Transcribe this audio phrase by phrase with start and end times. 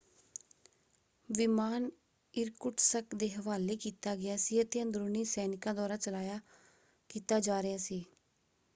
[1.29, 1.89] ਵਿਮਾਨ
[2.33, 6.39] Irkutsk ਦੇ ਹਵਾਲੇ ਕੀਤਾ ਗਿਆ ਸੀ ਅਤੇ ਅੰਦਰੂਨੀ ਸੈਨਿਕਾਂ ਦੁਆਰਾ ਚਲਾਇਆ
[7.09, 8.03] ਕੀਤਾ ਜਾ ਰਿਹਾ ਸੀ।